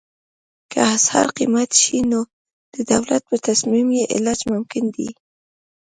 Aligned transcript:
که 0.71 0.79
اسعار 0.95 1.27
قیمته 1.37 1.77
شي 1.81 1.99
نو 2.11 2.21
د 2.73 2.75
دولت 2.91 3.21
په 3.29 3.35
تصمیم 3.47 3.87
یې 3.97 4.03
علاج 4.15 4.39
ممکن 4.53 4.83
دی. 4.95 5.09